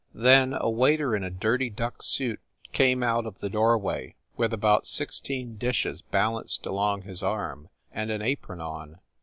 Then 0.15 0.55
a 0.55 0.67
waiter 0.67 1.15
in 1.15 1.23
a 1.23 1.29
dirty 1.29 1.69
duck 1.69 2.01
suit 2.01 2.39
came 2.71 3.03
out 3.03 3.27
of 3.27 3.37
the 3.37 3.51
doorway, 3.51 4.15
with 4.35 4.51
about 4.51 4.87
sixteen 4.87 5.57
dishes 5.57 6.01
balanced 6.01 6.65
along 6.65 7.03
his 7.03 7.21
arm, 7.21 7.69
and 7.91 8.09
an 8.09 8.23
apron 8.23 8.61
on. 8.61 8.97